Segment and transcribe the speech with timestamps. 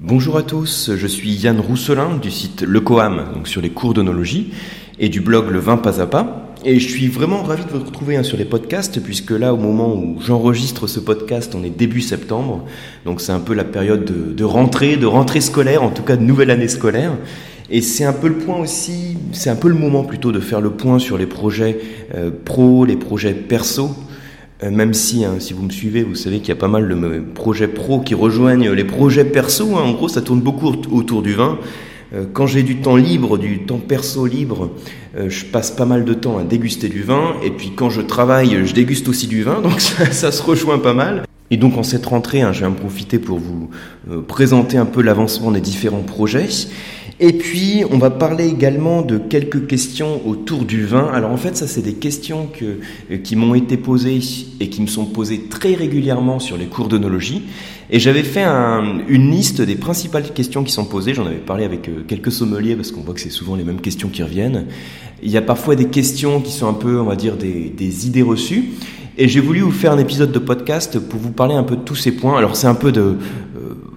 [0.00, 3.94] Bonjour à tous, je suis Yann Rousselin du site Le Coam, donc sur les cours
[3.94, 4.52] d'onologie,
[4.98, 6.52] et du blog Le Vin Pas à Pas.
[6.66, 9.56] Et je suis vraiment ravi de vous retrouver hein, sur les podcasts, puisque là, au
[9.56, 12.66] moment où j'enregistre ce podcast, on est début septembre,
[13.06, 16.22] donc c'est un peu la période de, rentrée, de rentrée scolaire, en tout cas de
[16.22, 17.12] nouvelle année scolaire.
[17.70, 20.60] Et c'est un peu le point aussi, c'est un peu le moment plutôt de faire
[20.60, 21.80] le point sur les projets
[22.14, 23.96] euh, pro, les projets perso,
[24.62, 27.20] même si, hein, si vous me suivez, vous savez qu'il y a pas mal de
[27.34, 29.76] projets pro qui rejoignent les projets perso.
[29.76, 29.82] Hein.
[29.82, 31.58] En gros, ça tourne beaucoup autour du vin.
[32.14, 34.70] Euh, quand j'ai du temps libre, du temps perso libre,
[35.16, 37.34] euh, je passe pas mal de temps à déguster du vin.
[37.44, 39.60] Et puis quand je travaille, je déguste aussi du vin.
[39.62, 41.24] Donc ça, se rejoint pas mal.
[41.50, 43.70] Et donc en cette rentrée, hein, je vais en profiter pour vous
[44.26, 46.48] présenter un peu l'avancement des différents projets.
[47.18, 51.08] Et puis, on va parler également de quelques questions autour du vin.
[51.14, 52.78] Alors en fait, ça, c'est des questions que,
[53.10, 54.20] euh, qui m'ont été posées
[54.60, 57.42] et qui me sont posées très régulièrement sur les cours d'onologie.
[57.88, 61.14] Et j'avais fait un, une liste des principales questions qui sont posées.
[61.14, 63.80] J'en avais parlé avec euh, quelques sommeliers parce qu'on voit que c'est souvent les mêmes
[63.80, 64.66] questions qui reviennent.
[65.22, 68.06] Il y a parfois des questions qui sont un peu, on va dire, des, des
[68.06, 68.72] idées reçues.
[69.16, 71.80] Et j'ai voulu vous faire un épisode de podcast pour vous parler un peu de
[71.80, 72.36] tous ces points.
[72.36, 73.16] Alors c'est un peu de, euh,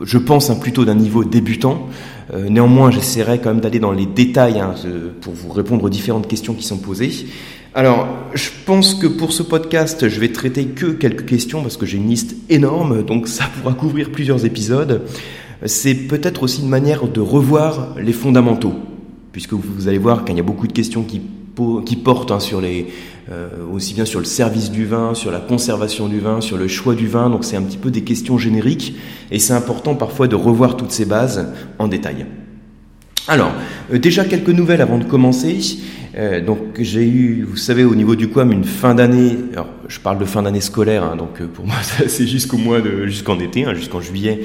[0.04, 1.90] je pense, hein, plutôt d'un niveau débutant.
[2.34, 4.76] Euh, néanmoins, j'essaierai quand même d'aller dans les détails hein,
[5.22, 7.12] pour vous répondre aux différentes questions qui sont posées.
[7.74, 11.86] Alors, je pense que pour ce podcast, je vais traiter que quelques questions parce que
[11.86, 15.04] j'ai une liste énorme, donc ça pourra couvrir plusieurs épisodes.
[15.66, 18.74] C'est peut-être aussi une manière de revoir les fondamentaux,
[19.32, 21.22] puisque vous allez voir qu'il y a beaucoup de questions qui,
[21.86, 22.88] qui portent hein, sur les,
[23.32, 26.68] euh, aussi bien sur le service du vin, sur la conservation du vin, sur le
[26.68, 27.30] choix du vin.
[27.30, 28.96] Donc c'est un petit peu des questions génériques
[29.30, 32.26] et c'est important parfois de revoir toutes ces bases en détail.
[33.28, 33.52] Alors,
[33.94, 35.60] euh, déjà quelques nouvelles avant de commencer.
[36.18, 39.38] Euh, donc j'ai eu, vous savez, au niveau du QAM, une fin d'année.
[39.54, 41.76] Alors je parle de fin d'année scolaire, hein, donc pour moi
[42.08, 44.42] c'est jusqu'au mois de, jusqu'en été, hein, jusqu'en juillet,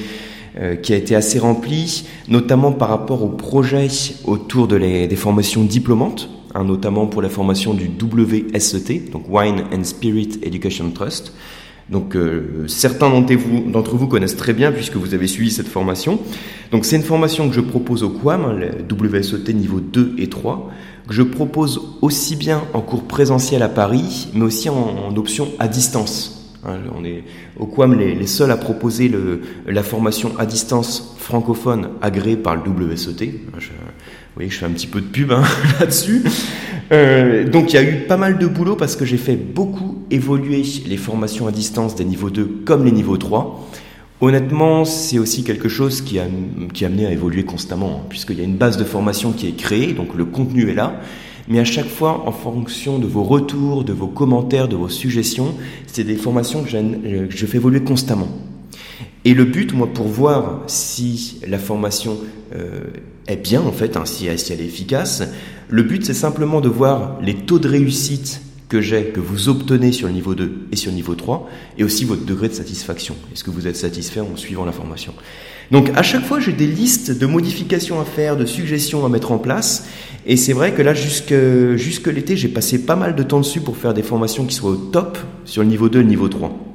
[0.82, 3.88] qui a été assez rempli, notamment par rapport aux projets
[4.24, 6.28] autour des formations diplômantes.
[6.56, 11.32] Hein, notamment pour la formation du WSET, donc Wine and Spirit Education Trust.
[11.90, 16.20] Donc euh, certains d'entre vous, connaissent très bien puisque vous avez suivi cette formation.
[16.70, 20.28] Donc c'est une formation que je propose au QAM, hein, le WSET niveau 2 et
[20.28, 20.70] 3,
[21.08, 25.66] que je propose aussi bien en cours présentiel à Paris, mais aussi en, option à
[25.66, 26.54] distance.
[26.64, 27.24] Hein, on est
[27.58, 29.10] au QAM les, seuls à proposer
[29.66, 33.40] la formation à distance francophone agréée par le WSET.
[34.34, 35.44] Vous voyez je fais un petit peu de pub hein,
[35.80, 36.24] là-dessus.
[36.90, 40.04] Euh, donc il y a eu pas mal de boulot parce que j'ai fait beaucoup
[40.10, 43.70] évoluer les formations à distance des niveaux 2 comme les niveaux 3.
[44.20, 46.24] Honnêtement, c'est aussi quelque chose qui a,
[46.84, 49.92] amené à évoluer constamment, hein, puisqu'il y a une base de formation qui est créée,
[49.92, 51.00] donc le contenu est là,
[51.46, 55.54] mais à chaque fois, en fonction de vos retours, de vos commentaires, de vos suggestions,
[55.86, 58.28] c'est des formations que, je fais évoluer constamment.
[59.24, 62.18] Et le but, moi, pour voir si la formation
[62.54, 62.80] euh,
[63.26, 65.22] est bien, en fait, hein, si, elle est efficace,
[65.68, 69.92] le but, c'est simplement de voir les taux de réussite que j'ai, que vous obtenez
[69.92, 71.48] sur le niveau 2 et sur le niveau 3,
[71.78, 73.16] et aussi votre degré de satisfaction.
[73.32, 75.14] Est-ce que vous êtes satisfait en suivant la formation?
[75.70, 79.32] Donc, à chaque fois, j'ai des listes de modifications à faire, de suggestions à mettre
[79.32, 79.86] en place,
[80.26, 81.34] et c'est vrai que là, jusque,
[81.76, 84.72] jusque l'été, j'ai passé pas mal de temps dessus pour faire des formations qui soient
[84.72, 86.73] au top sur le niveau 2 et le niveau 3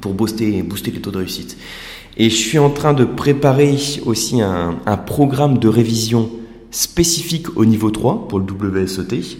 [0.00, 1.56] pour booster, les taux de réussite.
[2.16, 6.30] Et je suis en train de préparer aussi un, un programme de révision
[6.70, 9.38] spécifique au niveau 3 pour le WSET.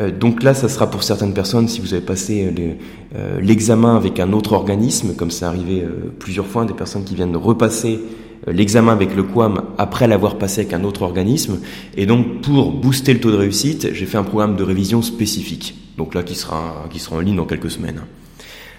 [0.00, 2.72] Euh, donc là, ça sera pour certaines personnes si vous avez passé euh,
[3.14, 5.84] euh, l'examen avec un autre organisme, comme ça arrivé
[6.18, 8.00] plusieurs fois, des personnes qui viennent de repasser
[8.48, 11.60] l'examen avec le QAM après l'avoir passé avec un autre organisme.
[11.96, 15.76] Et donc, pour booster le taux de réussite, j'ai fait un programme de révision spécifique.
[15.96, 18.02] Donc là, qui sera, qui sera en ligne dans quelques semaines.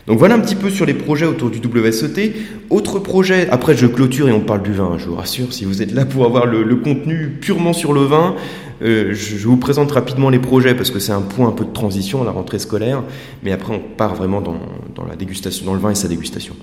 [0.08, 2.34] Donc voilà un petit peu sur les projets autour du WSET.
[2.70, 5.82] Autre projet, après je clôture et on parle du vin, je vous rassure, si vous
[5.82, 8.36] êtes là pour avoir le, contenu purement sur le vin,
[8.82, 11.72] euh, je, vous présente rapidement les projets parce que c'est un point un peu de
[11.72, 13.04] transition à la rentrée scolaire,
[13.44, 16.56] mais après on part vraiment dans la dégustation, dans le vin et sa dégustation.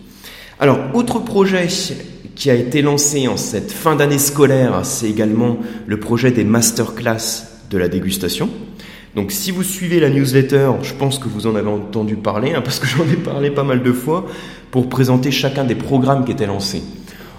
[0.62, 1.68] Alors, autre projet
[2.34, 5.56] qui a été lancé en cette fin d'année scolaire, c'est également
[5.86, 8.50] le projet des masterclass de la dégustation.
[9.16, 12.60] Donc si vous suivez la newsletter, je pense que vous en avez entendu parler, hein,
[12.64, 14.26] parce que j'en ai parlé pas mal de fois,
[14.70, 16.82] pour présenter chacun des programmes qui étaient lancés.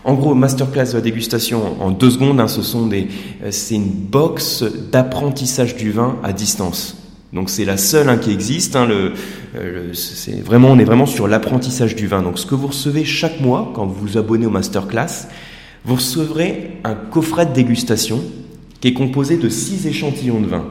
[0.03, 3.07] En gros, masterclass de la dégustation en deux secondes, hein, ce sont des,
[3.43, 6.97] euh, c'est une box d'apprentissage du vin à distance.
[7.33, 8.75] Donc c'est la seule hein, qui existe.
[8.75, 9.13] euh,
[10.43, 12.23] vraiment, on est vraiment sur l'apprentissage du vin.
[12.23, 15.27] Donc ce que vous recevez chaque mois quand vous vous abonnez au masterclass,
[15.85, 18.21] vous recevrez un coffret de dégustation
[18.81, 20.65] qui est composé de six échantillons de vin.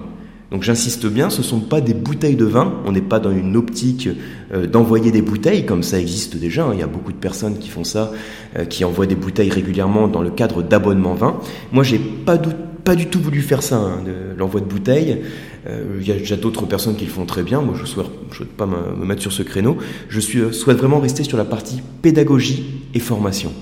[0.51, 3.31] Donc j'insiste bien, ce ne sont pas des bouteilles de vin, on n'est pas dans
[3.31, 4.09] une optique
[4.53, 6.71] euh, d'envoyer des bouteilles, comme ça existe déjà, hein.
[6.75, 8.13] il y a beaucoup de personnes qui font ça,
[8.59, 11.39] euh, qui envoient des bouteilles régulièrement dans le cadre d'abonnement vin.
[11.71, 14.03] Moi j'ai pas, pas du tout voulu faire ça, hein,
[14.37, 15.23] l'envoi de bouteilles.
[15.69, 17.87] Euh, il y a déjà d'autres personnes qui le font très bien, moi je ne
[17.87, 19.77] souhaite, pas me, mettre sur ce créneau.
[20.09, 23.53] Je souhaite vraiment rester sur la partie pédagogie et formation.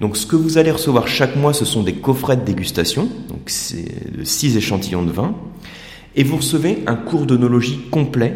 [0.00, 3.42] Donc ce que vous allez recevoir chaque mois, ce sont des coffrets de dégustation, donc
[3.46, 5.34] c'est de 6 échantillons de vin
[6.16, 8.34] et vous recevez un cours d'onologie complet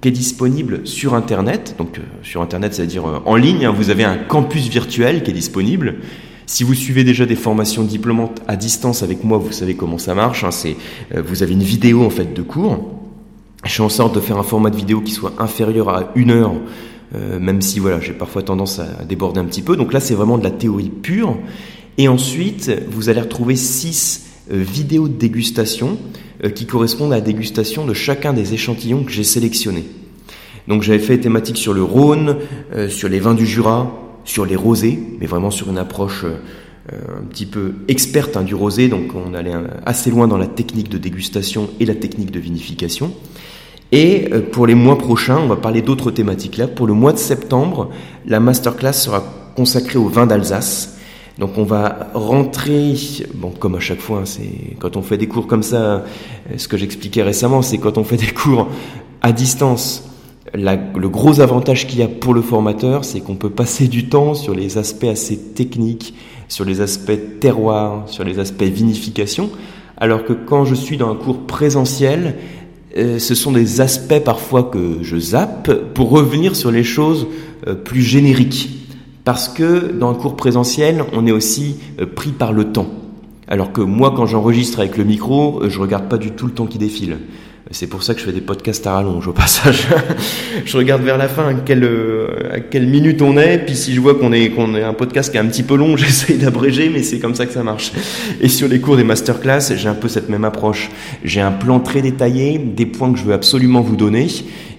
[0.00, 1.74] qui est disponible sur Internet.
[1.78, 5.30] Donc euh, sur Internet, c'est-à-dire euh, en ligne, hein, vous avez un campus virtuel qui
[5.30, 5.96] est disponible.
[6.46, 10.14] Si vous suivez déjà des formations diplômantes à distance avec moi, vous savez comment ça
[10.14, 10.44] marche.
[10.44, 10.50] Hein,
[11.14, 12.96] euh, vous avez une vidéo en fait de cours.
[13.64, 16.30] Je fais en sorte de faire un format de vidéo qui soit inférieur à une
[16.30, 16.54] heure,
[17.38, 19.76] même si voilà, j'ai parfois tendance à déborder un petit peu.
[19.76, 21.36] Donc là, c'est vraiment de la théorie pure.
[21.98, 25.98] Et ensuite, vous allez retrouver six vidéos de dégustation
[26.48, 29.84] qui correspondent à la dégustation de chacun des échantillons que j'ai sélectionnés.
[30.68, 32.36] Donc j'avais fait thématique sur le Rhône,
[32.74, 33.92] euh, sur les vins du Jura,
[34.24, 38.54] sur les rosés, mais vraiment sur une approche euh, un petit peu experte hein, du
[38.54, 39.52] rosé, donc on allait
[39.84, 43.12] assez loin dans la technique de dégustation et la technique de vinification.
[43.92, 46.68] Et pour les mois prochains, on va parler d'autres thématiques là.
[46.68, 47.90] Pour le mois de septembre,
[48.26, 49.24] la masterclass sera
[49.56, 50.99] consacrée au vin d'Alsace.
[51.38, 52.94] Donc on va rentrer,
[53.34, 56.00] bon comme à chaque fois, hein, c'est quand on fait des cours comme ça, euh,
[56.56, 58.68] ce que j'expliquais récemment, c'est quand on fait des cours
[59.22, 60.04] à distance,
[60.54, 64.34] le gros avantage qu'il y a pour le formateur, c'est qu'on peut passer du temps
[64.34, 66.14] sur les aspects assez techniques,
[66.48, 69.50] sur les aspects terroir, sur les aspects vinification,
[69.96, 72.36] alors que quand je suis dans un cours présentiel,
[72.96, 77.28] euh, ce sont des aspects parfois que je zappe pour revenir sur les choses
[77.68, 78.79] euh, plus génériques
[79.30, 82.88] parce que dans un cours présentiel, on est aussi euh, pris par le temps.
[83.46, 86.52] Alors que moi, quand j'enregistre avec le micro, euh, je regarde pas du tout le
[86.52, 87.16] temps qui défile.
[87.70, 89.86] C'est pour ça que je fais des podcasts à rallonge au passage.
[90.64, 93.94] je regarde vers la fin à quelle, euh, à quelle minute on est, puis si
[93.94, 96.36] je vois qu'on est, qu'on est un podcast qui est un petit peu long, j'essaye
[96.36, 97.92] d'abréger, mais c'est comme ça que ça marche.
[98.40, 100.90] Et sur les cours des masterclass, j'ai un peu cette même approche.
[101.22, 104.26] J'ai un plan très détaillé, des points que je veux absolument vous donner,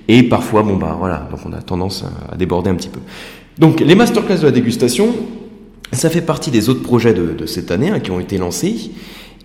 [0.09, 2.99] et parfois, bon bah voilà, donc on a tendance à déborder un petit peu.
[3.57, 5.13] Donc les masterclass de la dégustation,
[5.91, 8.91] ça fait partie des autres projets de, cette année hein, qui ont été lancés.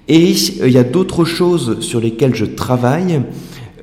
[0.09, 3.23] Et euh, il y a d'autres choses sur lesquelles je travaille,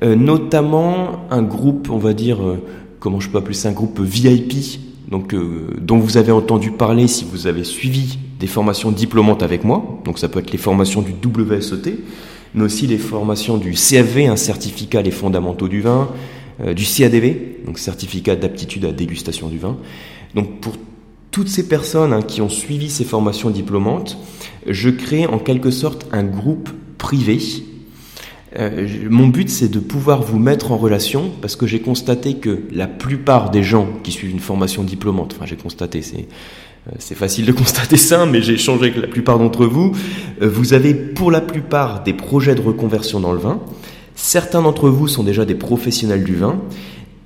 [0.02, 2.62] euh, notamment un groupe, on va dire, euh,
[3.00, 4.80] comment je peux appeler ça, un groupe VIP,
[5.10, 5.36] donc,
[5.78, 10.00] dont vous avez entendu parler si vous avez suivi des formations diplômantes avec moi.
[10.06, 11.98] Donc ça peut être les formations du WSET,
[12.54, 16.08] mais aussi les formations du CFV, un certificat les fondamentaux du vin,
[16.74, 19.76] du CADV, donc certificat d'aptitude à dégustation du vin.
[20.34, 20.74] Donc pour
[21.30, 24.18] toutes ces personnes hein, qui ont suivi ces formations diplômantes,
[24.66, 27.38] je crée en quelque sorte un groupe privé.
[28.56, 32.62] Euh, mon but, c'est de pouvoir vous mettre en relation parce que j'ai constaté que
[32.70, 36.28] la plupart des gens qui suivent une formation diplômante, enfin j'ai constaté, c'est
[36.88, 39.92] euh, c'est facile de constater ça, mais j'ai échangé avec la plupart d'entre vous.
[40.42, 43.60] Euh, vous avez pour la plupart des projets de reconversion dans le vin.
[44.14, 46.60] Certains d'entre vous sont déjà des professionnels du vin.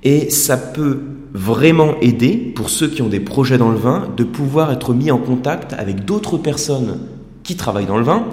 [0.03, 1.01] Et ça peut
[1.33, 5.11] vraiment aider, pour ceux qui ont des projets dans le vin, de pouvoir être mis
[5.11, 6.99] en contact avec d'autres personnes
[7.43, 8.25] qui travaillent dans le vin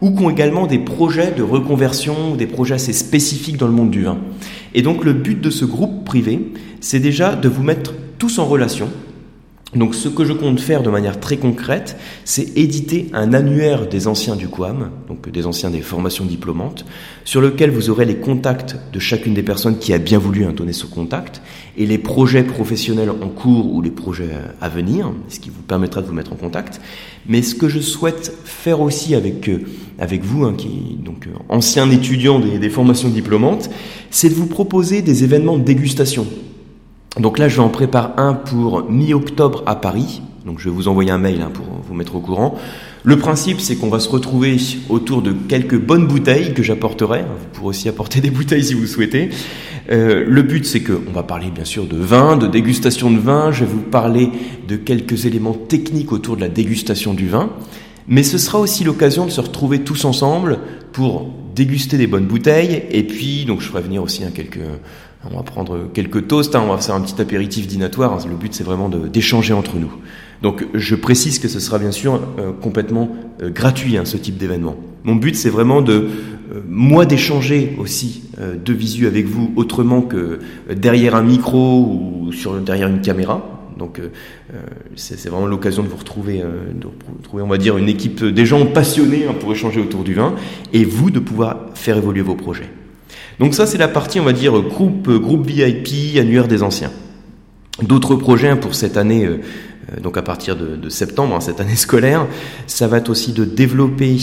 [0.00, 3.90] ou qui ont également des projets de reconversion, des projets assez spécifiques dans le monde
[3.90, 4.18] du vin.
[4.74, 8.44] Et donc le but de ce groupe privé, c'est déjà de vous mettre tous en
[8.44, 8.88] relation
[9.74, 14.06] donc ce que je compte faire de manière très concrète, c'est éditer un annuaire des
[14.06, 16.84] anciens du QAM, donc des anciens des formations diplômantes,
[17.24, 20.72] sur lequel vous aurez les contacts de chacune des personnes qui a bien voulu donner
[20.72, 21.42] ce contact,
[21.76, 26.02] et les projets professionnels en cours ou les projets à venir, ce qui vous permettra
[26.02, 26.80] de vous mettre en contact.
[27.26, 29.62] Mais ce que je souhaite faire aussi avec, euh,
[29.98, 33.70] avec vous, hein, qui donc euh, ancien étudiant des, des formations diplômantes,
[34.10, 36.26] c'est de vous proposer des événements de dégustation.
[37.18, 40.20] Donc là, je en prépare un pour mi-octobre à Paris.
[40.44, 42.58] Donc je vais vous envoyer un mail hein, pour vous mettre au courant.
[43.02, 44.56] Le principe, c'est qu'on va se retrouver
[44.88, 47.20] autour de quelques bonnes bouteilles que j'apporterai.
[47.20, 49.30] Vous pourrez aussi apporter des bouteilles si vous souhaitez.
[49.90, 53.52] Euh, le but, c'est qu'on va parler bien sûr de vin, de dégustation de vin.
[53.52, 54.30] Je vais vous parler
[54.66, 57.50] de quelques éléments techniques autour de la dégustation du vin.
[58.08, 60.58] Mais ce sera aussi l'occasion de se retrouver tous ensemble
[60.92, 62.84] pour déguster des bonnes bouteilles.
[62.90, 64.58] Et puis, donc je ferai venir aussi un quelques
[65.30, 68.12] on va prendre quelques toasts, hein, on va faire un petit apéritif dînatoire.
[68.12, 69.92] Hein, le but, c'est vraiment d'échanger entre nous.
[70.42, 73.08] Donc, je précise que ce sera bien sûr euh, complètement
[73.42, 74.76] euh, gratuit, hein, ce type d'événement.
[75.04, 80.40] Mon but, c'est vraiment de, euh, moi, d'échanger aussi de visu avec vous autrement que
[80.74, 81.86] derrière un micro
[82.26, 83.62] ou sur, derrière une caméra.
[83.78, 84.00] Donc,
[84.96, 88.66] c'est vraiment l'occasion de vous retrouver, de retrouver, on va dire, une équipe des gens
[88.66, 90.34] passionnés pour échanger autour du vin
[90.72, 92.70] et vous de pouvoir faire évoluer vos projets.
[93.38, 96.90] Donc ça, c'est la partie, on va dire, groupe, groupe VIP, annuaire des anciens.
[97.82, 99.28] D'autres projets pour cette année,
[100.00, 102.26] donc à partir de, septembre, hein, cette année scolaire,
[102.68, 104.16] ça va être aussi de développer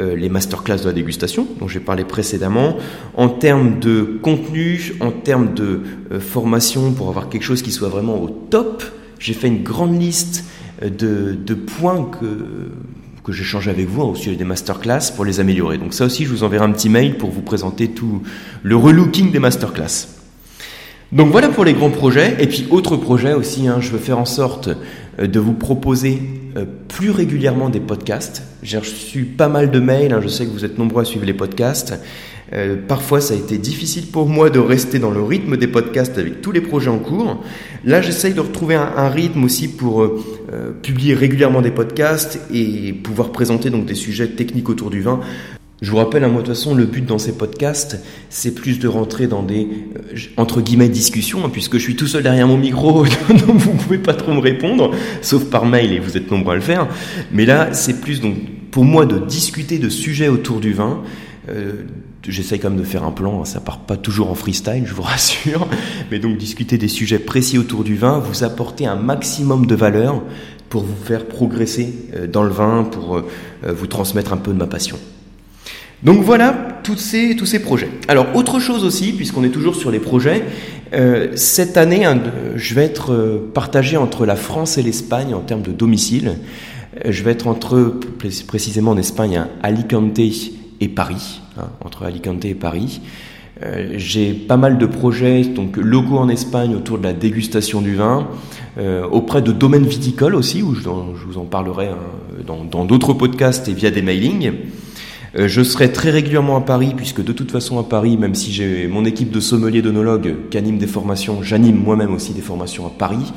[0.00, 2.76] euh, les masterclass de la dégustation, dont j'ai parlé précédemment,
[3.16, 7.88] en termes de contenu, en termes de euh, formation, pour avoir quelque chose qui soit
[7.88, 8.82] vraiment au top.
[9.18, 10.44] J'ai fait une grande liste
[10.82, 12.70] euh, de, points que,
[13.24, 15.78] que j'échange avec vous au sujet des masterclass pour les améliorer.
[15.78, 18.22] Donc ça aussi, je vous enverrai un petit mail pour vous présenter tout
[18.62, 20.08] le relooking des masterclass.
[21.12, 22.36] Donc voilà pour les grands projets.
[22.40, 24.70] Et puis autre projet aussi, hein, je veux faire en sorte
[25.18, 26.22] de vous proposer
[26.56, 28.42] euh, plus régulièrement des podcasts.
[28.62, 31.26] J'ai reçu pas mal de mails, hein, je sais que vous êtes nombreux à suivre
[31.26, 31.94] les podcasts.
[32.52, 36.18] Euh, parfois, ça a été difficile pour moi de rester dans le rythme des podcasts
[36.18, 37.42] avec tous les projets en cours.
[37.84, 43.30] Là, j'essaye de retrouver un, rythme aussi pour euh, publier régulièrement des podcasts et pouvoir
[43.30, 45.20] présenter donc des sujets techniques autour du vin.
[45.82, 48.54] Je vous rappelle, à hein, moi de toute façon, le but dans ces podcasts, c'est
[48.54, 49.66] plus de rentrer dans des
[49.96, 53.72] euh, entre guillemets discussions, hein, puisque je suis tout seul derrière mon micro, donc vous
[53.72, 54.90] pouvez pas trop me répondre,
[55.22, 56.86] sauf par mail et vous êtes nombreux à le faire.
[57.32, 58.34] Mais là, c'est plus donc
[58.70, 61.02] pour moi de discuter de sujets autour du vin.
[61.48, 61.72] Euh,
[62.26, 64.94] J'essaye quand même de faire un plan, hein, ça part pas toujours en freestyle, je
[64.94, 65.66] vous rassure,
[66.10, 70.22] mais donc discuter des sujets précis autour du vin, vous apporter un maximum de valeur
[70.68, 73.22] pour vous faire progresser euh, dans le vin, pour euh,
[73.66, 74.98] vous transmettre un peu de ma passion.
[76.02, 77.90] Donc voilà tous ces, tous ces projets.
[78.08, 80.44] Alors autre chose aussi, puisqu'on est toujours sur les projets,
[80.92, 82.20] euh, cette année, hein,
[82.56, 86.38] je vais être euh, partagé entre la France et l'Espagne en termes de domicile.
[87.04, 88.00] Euh, je vais être entre,
[88.46, 93.00] précisément en Espagne, à Alicante et Paris, hein, entre Alicante et Paris.
[93.96, 98.26] J'ai pas mal de projets donc locaux en Espagne autour de la dégustation du vin,
[99.12, 101.98] auprès de domaines viticoles aussi, où je, vous en parlerai hein,
[102.46, 104.52] dans d'autres podcasts et via des mailings.
[105.38, 108.52] Euh, je serai très régulièrement à Paris, puisque de toute façon à Paris, même si
[108.52, 112.86] j'ai mon équipe de sommeliers d'onologues qui anime des formations, j'anime moi-même aussi des formations
[112.86, 113.32] à Paris.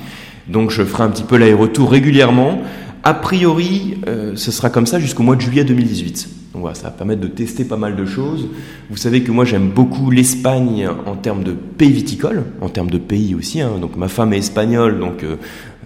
[0.47, 2.61] Donc je ferai un petit peu l'aller-retour régulièrement.
[3.03, 6.42] A priori, euh, ce sera comme ça jusqu'au mois de juillet 2018.
[6.53, 8.47] Donc voilà, ça va permettre de tester pas mal de choses.
[8.91, 12.99] Vous savez que moi j'aime beaucoup l'Espagne en termes de pays viticole, en termes de
[12.99, 13.59] pays aussi.
[13.59, 13.79] Hein.
[13.81, 15.37] Donc ma femme est espagnole, donc euh,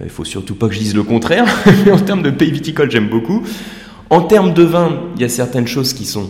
[0.03, 1.45] il faut surtout pas que je dise le contraire.
[1.85, 3.43] Mais en termes de pays viticole, j'aime beaucoup.
[4.09, 6.29] En termes de vin, il y a certaines choses qui sont,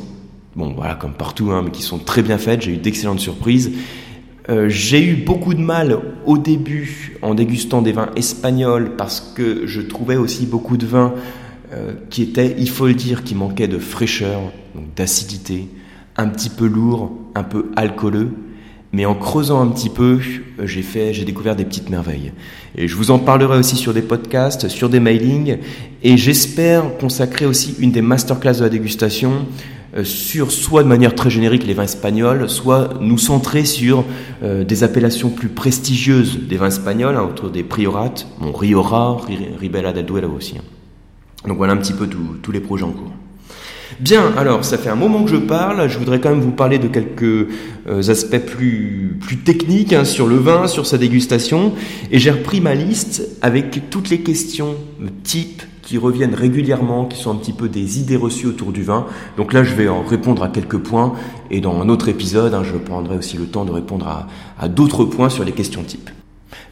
[0.55, 2.63] bon voilà, comme partout, hein, mais qui sont très bien faites.
[2.63, 3.71] J'ai eu d'excellentes surprises.
[4.49, 9.67] Euh, j'ai eu beaucoup de mal au début en dégustant des vins espagnols parce que
[9.67, 11.13] je trouvais aussi beaucoup de vins
[11.73, 14.39] euh, qui étaient, il faut le dire, qui manquaient de fraîcheur,
[14.95, 15.67] d'acidité,
[16.15, 18.29] un petit peu lourd, un peu alcooleux.
[18.93, 20.17] Mais en creusant un petit peu,
[20.59, 22.31] euh, j'ai fait, j'ai découvert des petites merveilles.
[22.77, 25.57] Et je vous en parlerai aussi sur des podcasts, sur des mailings,
[26.03, 29.45] et j'espère consacrer aussi une des masterclass de la dégustation
[29.97, 34.05] euh, sur soit de manière très générique les vins espagnols, soit nous centrer sur
[34.41, 39.19] des appellations plus prestigieuses des vins espagnols, hein, autour des priorates, bon, Riora,
[39.59, 40.55] Ribera del Duero aussi.
[40.57, 40.76] Hein.
[41.47, 43.11] Donc voilà un petit peu tous les projets en cours.
[43.99, 46.77] Bien, alors ça fait un moment que je parle, je voudrais quand même vous parler
[46.77, 47.23] de quelques
[47.87, 51.73] euh, aspects plus, plus techniques hein, sur le vin, sur sa dégustation,
[52.11, 54.75] et j'ai repris ma liste avec toutes les questions
[55.23, 59.07] type qui reviennent régulièrement, qui sont un petit peu des idées reçues autour du vin.
[59.37, 61.13] Donc là, je vais en répondre à quelques points,
[61.49, 64.27] et dans un autre épisode, hein, je prendrai aussi le temps de répondre à,
[64.59, 66.11] à d'autres points sur les questions types.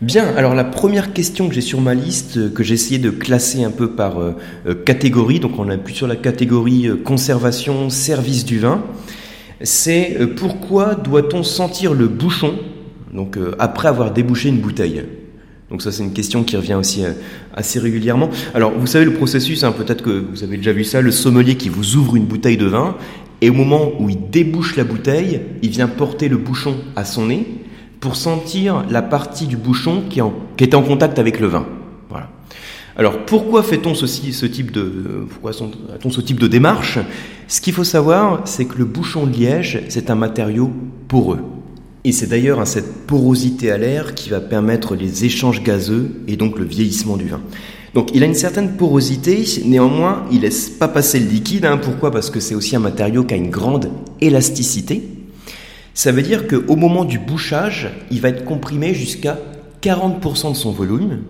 [0.01, 3.09] Bien, alors la première question que j'ai sur ma liste, euh, que j'ai essayé de
[3.09, 4.33] classer un peu par euh,
[4.67, 8.83] euh, catégorie, donc on appuie sur la catégorie conservation, service du vin,
[9.61, 12.55] c'est pourquoi doit-on sentir le bouchon
[13.13, 15.03] donc après avoir débouché une bouteille?
[15.69, 17.03] Donc ça c'est une question qui revient aussi
[17.53, 18.29] assez régulièrement.
[18.53, 21.55] Alors vous savez le processus, hein, peut-être que vous avez déjà vu ça, le sommelier
[21.55, 22.97] qui vous ouvre une bouteille de vin
[23.39, 27.27] et au moment où il débouche la bouteille, il vient porter le bouchon à son
[27.27, 27.47] nez
[27.99, 31.65] pour sentir la partie du bouchon qui, est en contact avec le vin.
[32.09, 32.29] Voilà.
[32.97, 36.99] Alors pourquoi fait-on ce type de, démarche?
[37.47, 40.71] Ce qu'il faut savoir, c'est que le bouchon de liège, c'est un matériau
[41.07, 41.39] poreux.
[42.03, 46.59] Et c'est d'ailleurs cette porosité à l'air qui va permettre les échanges gazeux et donc
[46.59, 47.41] le vieillissement du vin.
[47.95, 51.65] Donc il a une certaine porosité, néanmoins il laisse pas passer le liquide.
[51.65, 51.77] Hein.
[51.77, 52.11] Pourquoi?
[52.11, 53.89] Parce que c'est aussi un matériau qui a une grande
[54.21, 55.14] élasticité.
[55.95, 59.39] Ça veut dire qu'au moment du bouchage, il va être comprimé jusqu'à
[59.81, 61.21] 40% de son volume,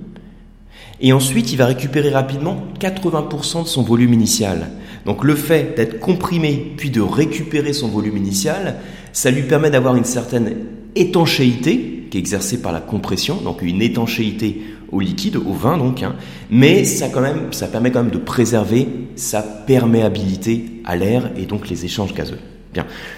[1.00, 4.72] et ensuite il va récupérer rapidement 80% de son volume initial.
[5.05, 8.77] Donc le fait d'être comprimé puis de récupérer son volume initial,
[9.13, 10.55] ça lui permet d'avoir une certaine
[10.95, 16.01] étanchéité qui est exercée par la compression, donc une étanchéité au liquide, au vin donc,
[16.01, 16.15] hein.
[16.50, 22.15] mais ça, permet quand même de préserver sa perméabilité à l'air et donc les échanges
[22.15, 22.39] gazeux.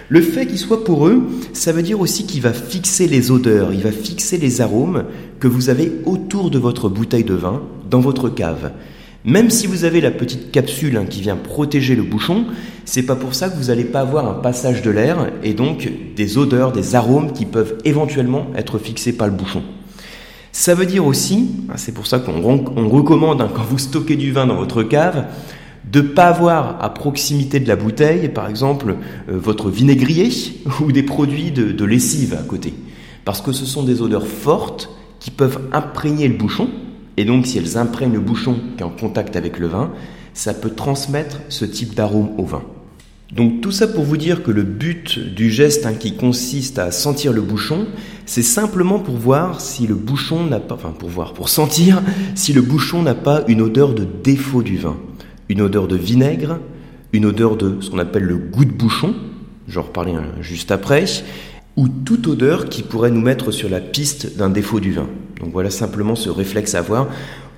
[0.10, 1.24] Le fait qu'il soit poreux,
[1.54, 5.06] ça veut dire aussi qu'il va fixer les odeurs, il va fixer les arômes
[5.40, 8.72] que vous avez autour de votre bouteille de vin, dans votre cave.
[9.26, 12.46] Même si vous avez la petite capsule hein, qui vient protéger le bouchon,
[12.86, 15.92] c'est pas pour ça que vous n'allez pas avoir un passage de l'air et donc
[16.16, 19.64] des odeurs, des arômes qui peuvent éventuellement être fixés par le bouchon.
[20.54, 24.32] Ça veut dire aussi, hein, c'est pour ça qu'on recommande hein, quand vous stockez du
[24.32, 25.26] vin dans votre cave,
[25.91, 28.96] de ne pas avoir à proximité de la bouteille, par exemple,
[29.29, 30.29] euh, votre vinaigrier
[30.82, 32.74] ou des produits de lessive à côté.
[33.25, 34.89] Parce que ce sont des odeurs fortes
[35.20, 36.70] qui peuvent imprégner le bouchon
[37.17, 39.91] et donc, si elles imprègnent le bouchon qui est en contact avec le vin,
[40.36, 42.62] ça peut transmettre ce type d'arôme au vin.
[43.34, 46.91] Donc tout ça pour vous dire que le but du geste hein, qui consiste à
[46.91, 47.88] sentir le bouchon,
[48.25, 52.01] c'est simplement pour voir si le bouchon n'a pas, enfin pour voir, pour sentir
[52.36, 54.96] si le bouchon n'a pas une odeur de défaut du vin,
[55.50, 56.60] une odeur de vinaigre,
[57.13, 59.16] une odeur de ce qu'on appelle le goût de bouchon,
[59.68, 61.06] j'en reparlerai hein, juste après,
[61.75, 65.08] ou toute odeur qui pourrait nous mettre sur la piste d'un défaut du vin.
[65.39, 67.08] Donc voilà simplement ce réflexe à avoir.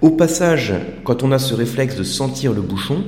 [0.02, 3.04] Au passage, quand on a ce réflexe de sentir le bouchon,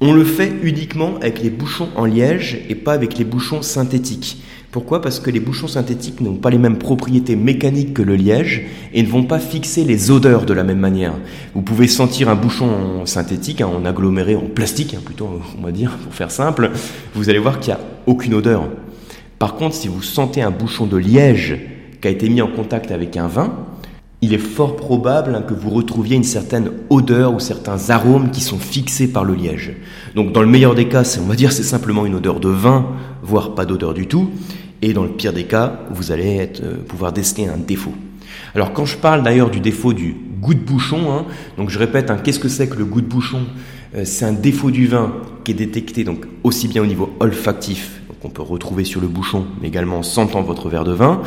[0.00, 4.42] on le fait uniquement avec les bouchons en liège et pas avec les bouchons synthétiques.
[4.74, 5.00] Pourquoi?
[5.00, 9.04] Parce que les bouchons synthétiques n'ont pas les mêmes propriétés mécaniques que le liège et
[9.04, 11.12] ne vont pas fixer les odeurs de la même manière.
[11.54, 15.70] Vous pouvez sentir un bouchon synthétique, hein, en aggloméré, en plastique hein, plutôt, on va
[15.70, 16.72] dire, pour faire simple,
[17.14, 18.68] vous allez voir qu'il n'y a aucune odeur.
[19.38, 21.56] Par contre, si vous sentez un bouchon de liège
[22.02, 23.54] qui a été mis en contact avec un vin,
[24.22, 28.58] il est fort probable que vous retrouviez une certaine odeur ou certains arômes qui sont
[28.58, 29.76] fixés par le liège.
[30.16, 32.86] Donc dans le meilleur des cas, on va dire c'est simplement une odeur de vin,
[33.22, 34.30] voire pas d'odeur du tout.
[34.84, 37.94] Et dans le pire des cas, vous allez euh, pouvoir déceler un défaut.
[38.54, 41.24] Alors quand je parle d'ailleurs du défaut du goût de bouchon, hein,
[41.56, 43.44] donc je répète, hein, qu'est-ce que c'est que le goût de bouchon?
[43.96, 48.02] Euh, C'est un défaut du vin qui est détecté donc aussi bien au niveau olfactif,
[48.20, 51.22] qu'on peut retrouver sur le bouchon, mais également en sentant votre verre de vin,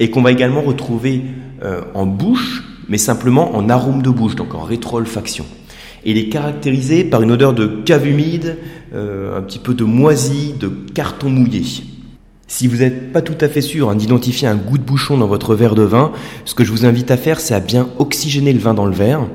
[0.00, 1.22] et qu'on va également retrouver
[1.62, 5.46] euh, en bouche, mais simplement en arôme de bouche, donc en rétro-olfaction.
[6.04, 8.58] Et il est caractérisé par une odeur de cave humide,
[8.92, 11.62] un petit peu de moisi, de carton mouillé.
[12.48, 15.26] Si vous n'êtes pas tout à fait sûr hein, d'identifier un goût de bouchon dans
[15.26, 16.12] votre verre de vin,
[16.44, 18.94] ce que je vous invite à faire, c'est à bien oxygéner le vin dans le
[18.94, 19.26] verre.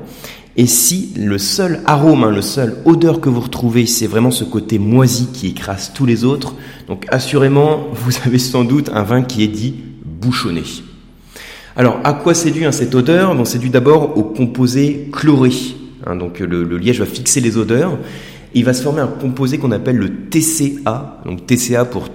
[0.56, 4.44] Et si le seul arôme, hein, le seul odeur que vous retrouvez, c'est vraiment ce
[4.44, 6.54] côté moisi qui écrase tous les autres,
[6.88, 10.62] donc assurément, vous avez sans doute un vin qui est dit bouchonné.
[11.74, 13.34] Alors, à quoi c'est dû hein, cette odeur?
[13.46, 15.50] C'est dû d'abord au composé chloré.
[16.18, 17.96] Donc, le, liège va fixer les odeurs.
[18.52, 21.22] il va se former un composé qu'on appelle le TCA.
[21.24, 22.10] Donc, TCA pour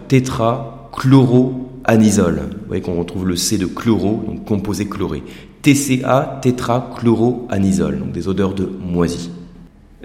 [0.98, 2.40] tétrachloroanisole.
[2.40, 5.24] Vous voyez qu'on retrouve le C de chloro, donc composé chloré.
[5.62, 9.30] TCA, tétrachloroanisole, donc des odeurs de moisi.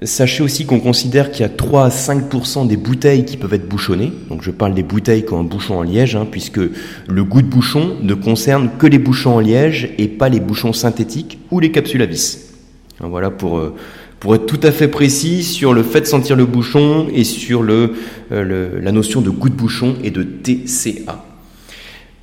[0.03, 3.69] Sachez aussi qu'on considère qu'il y a 3 à 5 des bouteilles qui peuvent être
[3.69, 4.13] bouchonnées.
[4.29, 7.47] Donc je parle des bouteilles qui un bouchon en liège, hein, puisque le goût de
[7.47, 11.71] bouchon ne concerne que les bouchons en liège et pas les bouchons synthétiques ou les
[11.71, 12.53] capsules à vis.
[13.01, 13.75] Hein, voilà pour, euh,
[14.23, 17.61] pour être tout à fait précis sur le fait de sentir le bouchon et sur
[17.61, 17.95] le,
[18.31, 21.25] euh, la notion de goût de bouchon et de TCA.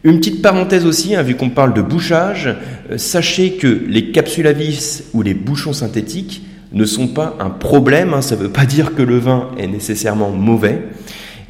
[0.06, 2.56] Une petite parenthèse aussi, hein, vu qu'on parle de bouchage,
[2.90, 7.50] euh, sachez que les capsules à vis ou les bouchons synthétiques ne sont pas un
[7.50, 8.22] problème, hein.
[8.22, 10.84] ça ne veut pas dire que le vin est nécessairement mauvais.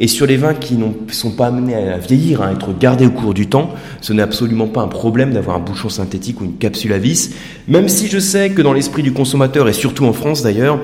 [0.01, 3.11] Et sur les vins qui ne sont pas amenés à vieillir, à être gardés au
[3.11, 6.55] cours du temps, ce n'est absolument pas un problème d'avoir un bouchon synthétique ou une
[6.55, 7.35] capsule à vis,
[7.67, 10.79] même si je sais que dans l'esprit du consommateur, et surtout en France d'ailleurs,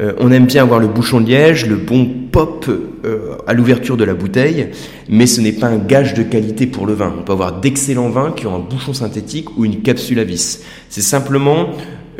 [0.00, 3.96] euh, on aime bien avoir le bouchon de liège, le bon pop euh, à l'ouverture
[3.96, 4.68] de la bouteille,
[5.08, 7.12] mais ce n'est pas un gage de qualité pour le vin.
[7.18, 10.62] On peut avoir d'excellents vins qui ont un bouchon synthétique ou une capsule à vis.
[10.88, 11.70] C'est simplement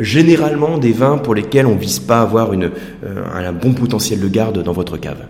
[0.00, 2.70] généralement des vins pour lesquels on ne vise pas à avoir une,
[3.04, 5.26] euh, un bon potentiel de garde dans votre cave.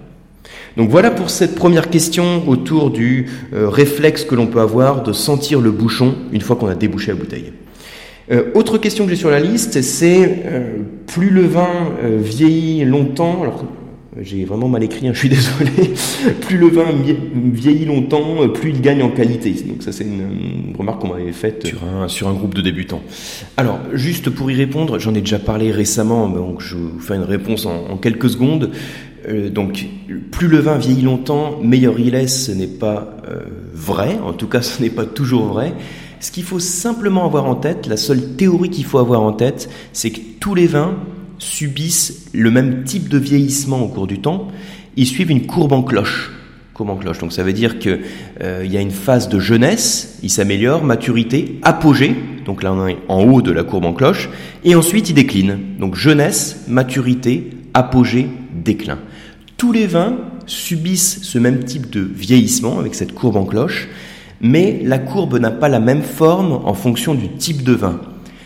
[0.77, 5.13] Donc voilà pour cette première question autour du euh, réflexe que l'on peut avoir de
[5.13, 7.53] sentir le bouchon une fois qu'on a débouché la bouteille.
[8.31, 10.45] Euh, autre question que j'ai sur la liste, c'est
[11.07, 13.65] plus le vin vieillit longtemps, alors
[14.21, 15.71] j'ai vraiment mal écrit, hein, je suis désolé.
[16.41, 16.87] plus le vin
[17.53, 19.53] vieillit longtemps, plus il gagne en qualité.
[19.67, 23.03] Donc ça c'est une, remarque qu'on m'avait faite sur un, sur un groupe de débutants.
[23.57, 27.23] Alors juste pour y répondre, j'en ai déjà parlé récemment, donc je vous fais une
[27.23, 28.71] réponse en, quelques secondes.
[29.29, 29.87] Euh, donc
[30.31, 33.41] plus le vin vieillit longtemps, meilleur il est, ce n'est pas euh,
[33.75, 35.75] vrai, en tout cas ce n'est pas toujours vrai.
[36.21, 39.71] Ce qu'il faut simplement avoir en tête, la seule théorie qu'il faut avoir en tête,
[39.93, 40.97] c'est que tous les vins
[41.39, 44.49] subissent le même type de vieillissement au cours du temps,
[44.97, 46.33] ils suivent une courbe en cloche.
[47.01, 47.19] Cloche.
[47.19, 48.01] Donc ça veut dire qu'il
[48.43, 52.97] euh, y a une phase de jeunesse, il s'améliore, maturité, apogée, donc là on est
[53.09, 54.31] en haut de la courbe en cloche,
[54.65, 55.59] et ensuite il décline.
[55.79, 58.99] Donc jeunesse, maturité, apogée, déclin.
[59.61, 63.90] Tous les vins subissent ce même type de vieillissement avec cette courbe en cloche,
[64.40, 68.01] mais la courbe n'a pas la même forme en fonction du type de vin.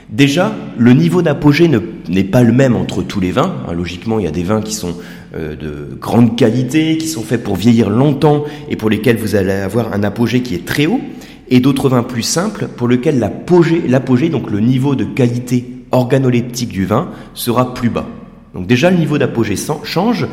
[0.08, 1.70] Déjà, le niveau d'apogée
[2.08, 3.54] n'est pas le même entre tous les vins.
[3.68, 4.96] Hein, logiquement, il y a des vins qui sont
[5.36, 9.52] euh, de grande qualité, qui sont faits pour vieillir longtemps et pour lesquels vous allez
[9.52, 11.00] avoir un apogée qui est très haut,
[11.48, 16.86] et d'autres vins plus simples pour lesquels l'apogée, donc le niveau de qualité organoleptique du
[16.86, 18.08] vin, sera plus bas.
[18.52, 20.26] Donc déjà, le niveau d'apogée change,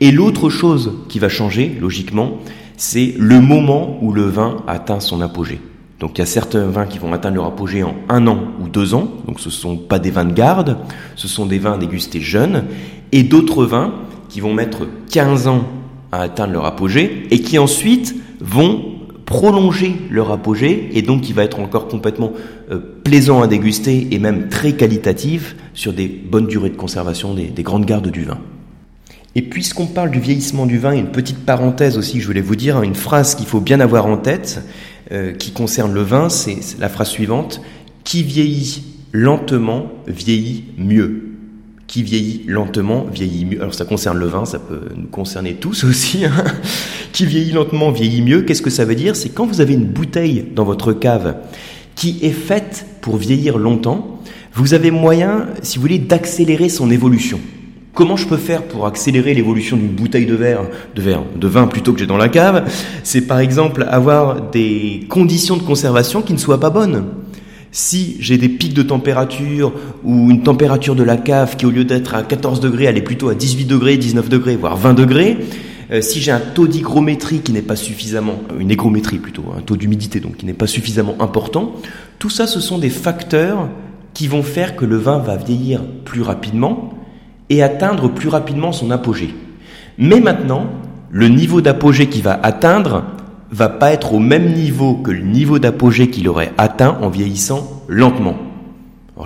[0.00, 2.38] et l'autre chose qui va changer, logiquement,
[2.76, 5.60] c'est le moment où le vin atteint son apogée.
[6.00, 8.68] Donc il y a certains vins qui vont atteindre leur apogée en un an ou
[8.68, 10.78] deux ans, donc ce ne sont pas des vins de garde,
[11.14, 12.64] ce sont des vins dégustés jeunes,
[13.12, 13.92] et d'autres vins
[14.30, 15.64] qui vont mettre 15 ans
[16.10, 18.82] à atteindre leur apogée, et qui ensuite vont
[19.26, 22.32] prolonger leur apogée, et donc qui va être encore complètement
[22.70, 27.48] euh, plaisant à déguster, et même très qualitatif sur des bonnes durées de conservation des,
[27.48, 28.38] des grandes gardes du vin.
[29.36, 32.56] Et puisqu'on parle du vieillissement du vin, une petite parenthèse aussi que je voulais vous
[32.56, 34.62] dire, une phrase qu'il faut bien avoir en tête,
[35.12, 37.60] euh, qui concerne le vin, c'est la phrase suivante
[38.04, 41.26] qui vieillit lentement vieillit mieux.
[41.86, 43.60] Qui vieillit lentement vieillit mieux.
[43.60, 46.24] Alors ça concerne le vin, ça peut nous concerner tous aussi.
[46.24, 46.44] Hein.
[47.12, 48.42] qui vieillit lentement vieillit mieux.
[48.42, 49.16] Qu'est-ce que ça veut dire?
[49.16, 51.36] C'est quand vous avez une bouteille dans votre cave
[51.94, 54.20] qui est faite pour vieillir longtemps,
[54.54, 57.40] vous avez moyen, si vous voulez, d'accélérer son évolution.
[57.92, 60.62] Comment je peux faire pour accélérer l'évolution d'une bouteille de verre,
[60.94, 62.70] de vin plutôt que j'ai dans la cave?
[63.02, 67.04] C'est par exemple avoir des conditions de conservation qui ne soient pas bonnes.
[67.72, 69.72] Si j'ai des pics de température
[70.04, 73.02] ou une température de la cave qui au lieu d'être à 14 degrés, elle est
[73.02, 75.38] plutôt à 18 degrés, 19 degrés, voire 20 degrés,
[75.92, 79.60] euh, si j'ai un taux d'hygrométrie qui n'est pas suffisamment, euh, une hygrométrie plutôt, un
[79.60, 81.74] taux d'humidité donc qui n'est pas suffisamment important,
[82.18, 83.68] tout ça ce sont des facteurs
[84.14, 86.99] qui vont faire que le vin va vieillir plus rapidement,
[87.50, 89.34] et atteindre plus rapidement son apogée.
[89.98, 90.66] Mais maintenant,
[91.10, 93.04] le niveau d'apogée qu'il va atteindre
[93.50, 97.82] va pas être au même niveau que le niveau d'apogée qu'il aurait atteint en vieillissant
[97.88, 98.36] lentement.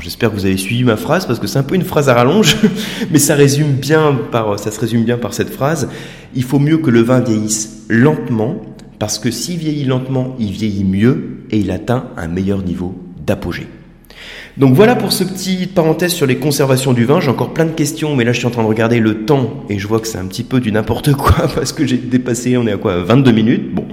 [0.01, 2.15] J'espère que vous avez suivi ma phrase parce que c'est un peu une phrase à
[2.15, 2.57] rallonge,
[3.13, 5.89] mais ça ça se résume bien par cette phrase.
[6.35, 8.57] Il faut mieux que le vin vieillisse lentement
[8.99, 13.69] parce que s'il vieillit lentement, il vieillit mieux et il atteint un meilleur niveau d'apogée.
[14.57, 17.21] Donc voilà pour ce petit parenthèse sur les conservations du vin.
[17.21, 19.65] J'ai encore plein de questions, mais là je suis en train de regarder le temps
[19.69, 22.57] et je vois que c'est un petit peu du n'importe quoi parce que j'ai dépassé,
[22.57, 23.75] on est à quoi 22 minutes.
[23.75, 23.87] Bon.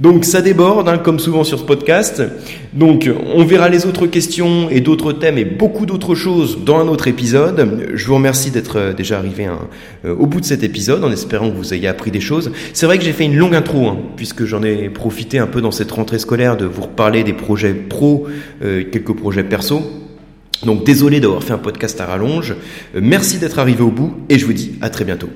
[0.00, 2.20] Donc ça déborde, hein, comme souvent sur ce podcast.
[2.72, 6.88] Donc on verra les autres questions et d'autres thèmes et beaucoup d'autres choses dans un
[6.88, 7.88] autre épisode.
[7.94, 9.60] Je vous remercie d'être euh, déjà arrivé hein,
[10.04, 12.50] euh, au bout de cet épisode en espérant que vous ayez appris des choses.
[12.72, 15.60] C'est vrai que j'ai fait une longue intro hein, puisque j'en ai profité un peu
[15.60, 18.26] dans cette rentrée scolaire de vous reparler des projets pro,
[18.64, 19.80] euh, quelques projets perso.
[20.66, 22.54] Donc désolé d'avoir fait un podcast à rallonge.
[22.94, 25.28] merci d'être arrivé au bout et je vous dis à très bientôt.